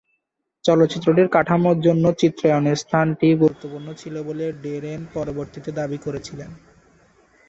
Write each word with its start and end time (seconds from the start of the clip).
চলচ্চিত্রটির 0.65 1.27
কাঠামোর 1.27 1.77
জন্য 1.81 2.05
চিত্রায়নের 2.21 2.77
স্থানটি 2.83 3.27
গুরুত্বপূর্ণ 3.41 3.87
ছিল 3.93 4.15
বলে 4.23 4.45
ডেরেন 4.63 5.01
পরবর্তীতে 5.13 5.69
দাবি 5.79 5.97
করেছিলেন। 5.97 6.51